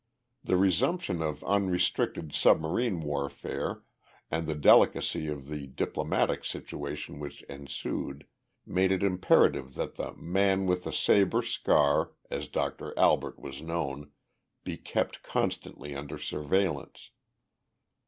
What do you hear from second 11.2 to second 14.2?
scar," as Doctor Albert was known,